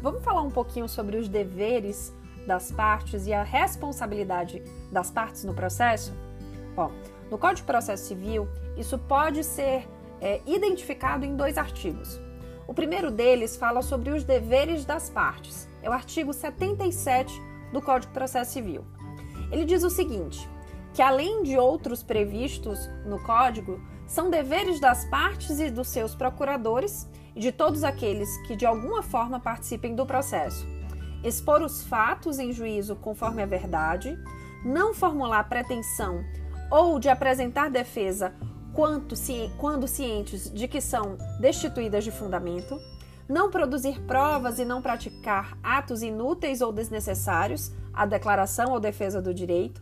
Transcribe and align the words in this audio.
vamos 0.00 0.22
falar 0.22 0.42
um 0.42 0.50
pouquinho 0.50 0.88
sobre 0.88 1.16
os 1.16 1.28
deveres 1.28 2.12
das 2.46 2.72
partes 2.72 3.26
e 3.26 3.32
a 3.32 3.42
responsabilidade 3.42 4.62
das 4.90 5.10
partes 5.10 5.44
no 5.44 5.54
processo? 5.54 6.12
Bom, 6.74 6.90
no 7.30 7.36
Código 7.36 7.58
de 7.58 7.62
Processo 7.64 8.06
Civil, 8.06 8.48
isso 8.76 8.98
pode 8.98 9.44
ser 9.44 9.86
é, 10.20 10.40
identificado 10.46 11.24
em 11.24 11.36
dois 11.36 11.58
artigos. 11.58 12.20
O 12.66 12.74
primeiro 12.74 13.10
deles 13.10 13.56
fala 13.56 13.82
sobre 13.82 14.10
os 14.10 14.24
deveres 14.24 14.84
das 14.84 15.10
partes. 15.10 15.68
É 15.82 15.88
o 15.88 15.92
artigo 15.92 16.32
77 16.32 17.32
do 17.72 17.80
Código 17.80 18.12
de 18.12 18.18
Processo 18.18 18.52
Civil. 18.52 18.84
Ele 19.50 19.64
diz 19.64 19.82
o 19.82 19.90
seguinte: 19.90 20.48
que 20.98 21.02
além 21.02 21.44
de 21.44 21.56
outros 21.56 22.02
previstos 22.02 22.90
no 23.06 23.22
Código, 23.22 23.80
são 24.04 24.28
deveres 24.28 24.80
das 24.80 25.04
partes 25.04 25.60
e 25.60 25.70
dos 25.70 25.86
seus 25.86 26.12
procuradores 26.12 27.08
e 27.36 27.40
de 27.40 27.52
todos 27.52 27.84
aqueles 27.84 28.28
que 28.48 28.56
de 28.56 28.66
alguma 28.66 29.00
forma 29.00 29.38
participem 29.38 29.94
do 29.94 30.04
processo. 30.04 30.66
Expor 31.22 31.62
os 31.62 31.84
fatos 31.84 32.40
em 32.40 32.52
juízo 32.52 32.96
conforme 32.96 33.44
a 33.44 33.46
verdade, 33.46 34.18
não 34.64 34.92
formular 34.92 35.48
pretensão 35.48 36.24
ou 36.68 36.98
de 36.98 37.08
apresentar 37.08 37.70
defesa 37.70 38.34
quanto, 38.74 39.14
quando 39.56 39.86
cientes 39.86 40.52
de 40.52 40.66
que 40.66 40.80
são 40.80 41.16
destituídas 41.38 42.02
de 42.02 42.10
fundamento, 42.10 42.76
não 43.28 43.52
produzir 43.52 44.00
provas 44.00 44.58
e 44.58 44.64
não 44.64 44.82
praticar 44.82 45.56
atos 45.62 46.02
inúteis 46.02 46.60
ou 46.60 46.72
desnecessários 46.72 47.70
à 47.94 48.04
declaração 48.04 48.72
ou 48.72 48.80
defesa 48.80 49.22
do 49.22 49.32
direito, 49.32 49.80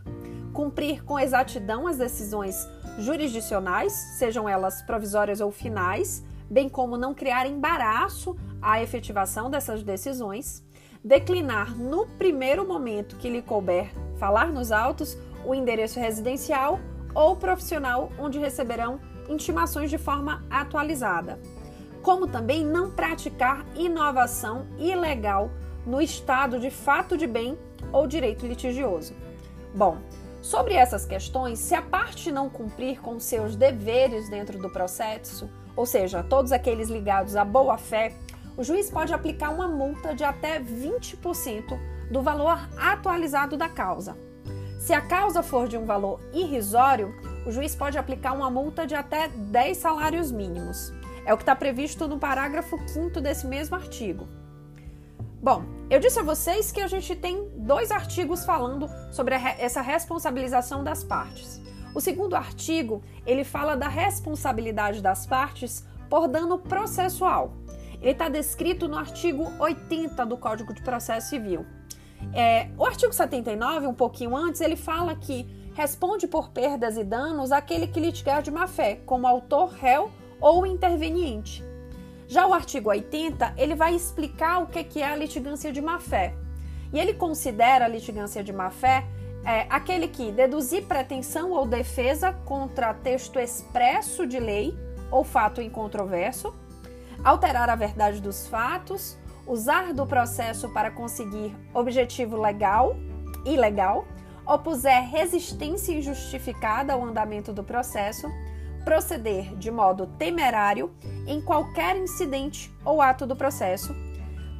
cumprir 0.57 1.03
com 1.03 1.19
exatidão 1.19 1.85
as 1.85 1.99
decisões 1.99 2.67
jurisdicionais, 2.97 3.93
sejam 3.93 4.49
elas 4.49 4.81
provisórias 4.81 5.39
ou 5.39 5.51
finais, 5.51 6.25
bem 6.49 6.67
como 6.67 6.97
não 6.97 7.13
criar 7.13 7.45
embaraço 7.45 8.35
à 8.59 8.81
efetivação 8.81 9.51
dessas 9.51 9.83
decisões, 9.83 10.65
declinar 11.03 11.77
no 11.77 12.07
primeiro 12.07 12.67
momento 12.67 13.17
que 13.17 13.29
lhe 13.29 13.43
couber 13.43 13.91
falar 14.17 14.47
nos 14.47 14.71
autos 14.71 15.15
o 15.45 15.53
endereço 15.53 15.99
residencial 15.99 16.79
ou 17.13 17.35
profissional 17.35 18.11
onde 18.17 18.39
receberão 18.39 18.99
intimações 19.29 19.91
de 19.91 19.99
forma 19.99 20.43
atualizada, 20.49 21.39
como 22.01 22.25
também 22.25 22.65
não 22.65 22.89
praticar 22.89 23.63
inovação 23.75 24.65
ilegal 24.79 25.51
no 25.85 26.01
estado 26.01 26.59
de 26.59 26.71
fato 26.71 27.15
de 27.15 27.27
bem 27.27 27.55
ou 27.93 28.07
direito 28.07 28.47
litigioso. 28.47 29.13
Bom, 29.75 29.97
sobre 30.47 30.75
essas 30.75 31.05
questões, 31.05 31.59
se 31.59 31.75
a 31.75 31.81
parte 31.81 32.31
não 32.31 32.49
cumprir 32.49 33.01
com 33.01 33.19
seus 33.19 33.57
deveres 33.57 34.29
dentro 34.29 34.57
do 34.57 34.69
processo, 34.69 35.49
ou 35.75 35.85
seja, 35.85 36.23
todos 36.23 36.53
aqueles 36.53 36.87
ligados 36.87 37.35
à 37.35 37.43
boa-fé, 37.43 38.13
o 38.55 38.63
juiz 38.63 38.89
pode 38.89 39.13
aplicar 39.13 39.49
uma 39.49 39.67
multa 39.67 40.15
de 40.15 40.23
até 40.23 40.57
20% 40.57 41.77
do 42.09 42.21
valor 42.21 42.57
atualizado 42.77 43.57
da 43.57 43.67
causa. 43.67 44.17
Se 44.79 44.93
a 44.93 45.01
causa 45.01 45.43
for 45.43 45.67
de 45.67 45.77
um 45.77 45.85
valor 45.85 46.21
irrisório, 46.33 47.13
o 47.45 47.51
juiz 47.51 47.75
pode 47.75 47.97
aplicar 47.97 48.31
uma 48.31 48.49
multa 48.49 48.87
de 48.87 48.95
até 48.95 49.27
10 49.27 49.77
salários 49.77 50.31
mínimos. 50.31 50.93
É 51.25 51.33
o 51.33 51.37
que 51.37 51.43
está 51.43 51.57
previsto 51.57 52.07
no 52.07 52.17
parágrafo 52.17 52.79
5 52.87 53.19
desse 53.19 53.45
mesmo 53.45 53.75
artigo. 53.75 54.29
Bom, 55.41 55.63
eu 55.89 55.99
disse 55.99 56.19
a 56.19 56.23
vocês 56.23 56.71
que 56.71 56.81
a 56.81 56.87
gente 56.87 57.15
tem 57.15 57.49
dois 57.55 57.91
artigos 57.91 58.43
falando 58.43 58.89
sobre 59.11 59.35
essa 59.35 59.81
responsabilização 59.81 60.83
das 60.83 61.03
partes. 61.03 61.61
O 61.93 62.01
segundo 62.01 62.35
artigo, 62.35 63.03
ele 63.25 63.43
fala 63.43 63.75
da 63.75 63.87
responsabilidade 63.87 65.01
das 65.01 65.25
partes 65.25 65.85
por 66.09 66.27
dano 66.27 66.57
processual. 66.57 67.53
Ele 68.01 68.11
está 68.11 68.29
descrito 68.29 68.87
no 68.87 68.97
artigo 68.97 69.51
80 69.59 70.25
do 70.25 70.37
Código 70.37 70.73
de 70.73 70.81
Processo 70.81 71.29
Civil. 71.29 71.65
É, 72.33 72.69
o 72.77 72.83
artigo 72.83 73.13
79, 73.13 73.87
um 73.87 73.93
pouquinho 73.93 74.35
antes, 74.35 74.59
ele 74.61 74.75
fala 74.75 75.15
que 75.15 75.47
responde 75.75 76.27
por 76.27 76.49
perdas 76.49 76.97
e 76.97 77.03
danos 77.03 77.51
aquele 77.51 77.87
que 77.87 77.99
litigar 77.99 78.41
de 78.41 78.49
má-fé, 78.49 78.95
como 79.05 79.27
autor, 79.27 79.69
réu 79.69 80.11
ou 80.41 80.65
interveniente. 80.65 81.63
Já 82.27 82.45
o 82.45 82.53
artigo 82.53 82.89
80, 82.89 83.53
ele 83.57 83.73
vai 83.73 83.95
explicar 83.95 84.61
o 84.61 84.67
que 84.67 85.01
é 85.01 85.05
a 85.05 85.15
litigância 85.15 85.71
de 85.71 85.81
má-fé. 85.81 86.33
E 86.91 86.99
ele 86.99 87.13
considera 87.13 87.85
a 87.85 87.87
litigância 87.87 88.43
de 88.43 88.51
má-fé 88.51 89.05
é 89.45 89.65
aquele 89.69 90.09
que 90.09 90.29
deduzir 90.29 90.85
pretensão 90.85 91.51
ou 91.51 91.65
defesa 91.65 92.33
contra 92.43 92.93
texto 92.93 93.39
expresso 93.39 94.27
de 94.27 94.39
lei 94.39 94.77
ou 95.09 95.23
fato 95.23 95.61
incontroverso, 95.61 96.53
alterar 97.23 97.69
a 97.69 97.75
verdade 97.75 98.21
dos 98.21 98.45
fatos, 98.45 99.17
usar 99.45 99.93
do 99.93 100.05
processo 100.05 100.67
para 100.73 100.91
conseguir 100.91 101.55
objetivo 101.73 102.35
legal, 102.35 102.97
ilegal, 103.45 104.05
opuser 104.45 105.09
resistência 105.09 105.93
injustificada 105.93 106.91
ao 106.91 107.05
andamento 107.05 107.53
do 107.53 107.63
processo, 107.63 108.27
proceder 108.87 109.53
de 109.57 109.69
modo 109.69 110.07
temerário 110.17 110.95
em 111.27 111.41
qualquer 111.41 111.97
incidente 111.97 112.73
ou 112.85 113.01
ato 113.01 113.27
do 113.27 113.35
processo, 113.35 113.93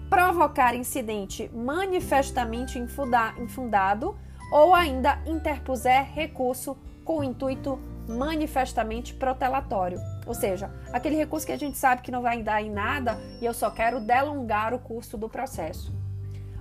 provocar 0.09 0.75
incidente 0.75 1.49
manifestamente 1.53 2.77
infundado 2.77 4.17
ou 4.51 4.75
ainda 4.75 5.17
interpuser 5.25 6.11
recurso 6.13 6.77
com 7.05 7.23
intuito 7.23 7.79
manifestamente 8.05 9.13
protelatório, 9.13 9.97
ou 10.25 10.33
seja, 10.33 10.69
aquele 10.91 11.15
recurso 11.15 11.45
que 11.45 11.53
a 11.53 11.57
gente 11.57 11.77
sabe 11.77 12.01
que 12.01 12.11
não 12.11 12.21
vai 12.21 12.43
dar 12.43 12.61
em 12.61 12.69
nada 12.69 13.17
e 13.41 13.45
eu 13.45 13.53
só 13.53 13.69
quero 13.69 14.01
delongar 14.01 14.73
o 14.73 14.79
curso 14.79 15.17
do 15.17 15.29
processo. 15.29 15.95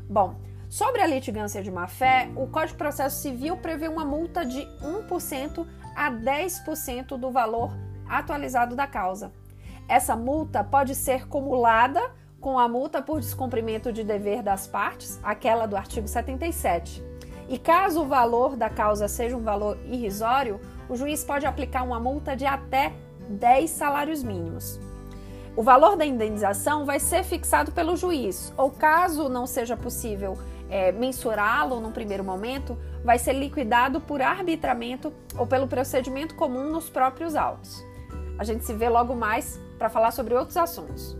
Bom, 0.08 0.36
sobre 0.68 1.00
a 1.00 1.06
litigância 1.06 1.62
de 1.62 1.70
má-fé, 1.70 2.28
o 2.34 2.46
Código 2.46 2.72
de 2.72 2.78
Processo 2.78 3.20
Civil 3.20 3.56
prevê 3.56 3.88
uma 3.88 4.04
multa 4.04 4.44
de 4.44 4.66
1% 4.82 5.66
a 5.94 6.10
10% 6.10 7.16
do 7.16 7.30
valor 7.30 7.72
atualizado 8.08 8.74
da 8.74 8.86
causa. 8.86 9.32
Essa 9.88 10.16
multa 10.16 10.64
pode 10.64 10.94
ser 10.94 11.28
cumulada 11.28 12.00
com 12.40 12.58
a 12.58 12.68
multa 12.68 13.00
por 13.00 13.20
descumprimento 13.20 13.92
de 13.92 14.04
dever 14.04 14.42
das 14.42 14.66
partes, 14.66 15.18
aquela 15.22 15.66
do 15.66 15.76
artigo 15.76 16.06
77. 16.06 17.02
E 17.48 17.58
caso 17.58 18.02
o 18.02 18.06
valor 18.06 18.56
da 18.56 18.68
causa 18.68 19.06
seja 19.06 19.36
um 19.36 19.42
valor 19.42 19.78
irrisório, 19.84 20.60
o 20.88 20.96
juiz 20.96 21.24
pode 21.24 21.46
aplicar 21.46 21.82
uma 21.82 22.00
multa 22.00 22.36
de 22.36 22.44
até 22.44 22.92
10 23.28 23.70
salários 23.70 24.22
mínimos. 24.22 24.80
O 25.56 25.62
valor 25.62 25.96
da 25.96 26.04
indenização 26.04 26.84
vai 26.84 27.00
ser 27.00 27.22
fixado 27.22 27.72
pelo 27.72 27.96
juiz, 27.96 28.52
ou 28.56 28.70
caso 28.70 29.28
não 29.28 29.46
seja 29.46 29.76
possível 29.76 30.36
é, 30.68 30.92
mensurá-lo 30.92 31.80
num 31.80 31.92
primeiro 31.92 32.24
momento, 32.24 32.76
vai 33.04 33.18
ser 33.18 33.32
liquidado 33.32 34.00
por 34.00 34.20
arbitramento 34.20 35.12
ou 35.38 35.46
pelo 35.46 35.66
procedimento 35.66 36.34
comum 36.34 36.70
nos 36.70 36.88
próprios 36.88 37.36
autos. 37.36 37.84
A 38.38 38.44
gente 38.44 38.64
se 38.64 38.74
vê 38.74 38.88
logo 38.88 39.14
mais 39.14 39.60
para 39.78 39.88
falar 39.88 40.10
sobre 40.10 40.34
outros 40.34 40.56
assuntos. 40.56 41.16